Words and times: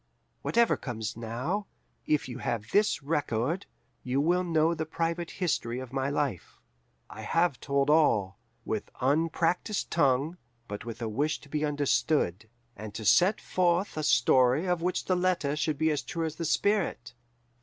"Whatever 0.41 0.77
comes 0.77 1.15
now, 1.15 1.67
if 2.07 2.27
you 2.27 2.39
have 2.39 2.71
this 2.71 3.03
record, 3.03 3.67
you 4.01 4.19
will 4.19 4.43
know 4.43 4.73
the 4.73 4.87
private 4.87 5.29
history 5.29 5.77
of 5.77 5.93
my 5.93 6.09
life.... 6.09 6.59
I 7.07 7.21
have 7.21 7.59
told 7.59 7.91
all, 7.91 8.39
with 8.65 8.89
unpractised 8.99 9.91
tongue, 9.91 10.37
but 10.67 10.85
with 10.85 11.03
a 11.03 11.07
wish 11.07 11.39
to 11.41 11.49
be 11.49 11.63
understood, 11.63 12.49
and 12.75 12.95
to 12.95 13.05
set 13.05 13.39
forth 13.39 13.95
a 13.95 14.01
story 14.01 14.65
of 14.65 14.81
which 14.81 15.05
the 15.05 15.15
letter 15.15 15.55
should 15.55 15.77
be 15.77 15.91
as 15.91 16.01
true 16.01 16.25
as 16.25 16.37
the 16.37 16.45
spirit. 16.45 17.13